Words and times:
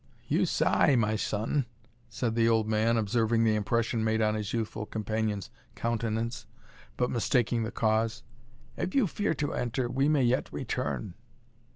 "You 0.27 0.47
sigh, 0.47 0.95
my 0.95 1.15
son," 1.15 1.67
said 2.09 2.33
the 2.33 2.49
old 2.49 2.67
man, 2.67 2.97
observing 2.97 3.43
the 3.43 3.53
impression 3.53 4.03
made 4.03 4.19
on 4.19 4.33
his 4.33 4.51
youthful 4.51 4.87
companion's 4.87 5.51
countenance, 5.75 6.47
but 6.97 7.11
mistaking 7.11 7.61
the 7.61 7.71
cause; 7.71 8.23
"if 8.75 8.95
you 8.95 9.05
fear 9.05 9.35
to 9.35 9.53
enter, 9.53 9.87
we 9.87 10.09
may 10.09 10.23
yet 10.23 10.51
return." 10.51 11.13